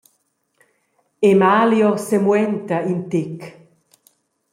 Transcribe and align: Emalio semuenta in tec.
Emalio 1.31 1.89
semuenta 2.07 2.77
in 2.91 3.01
tec. 3.11 3.37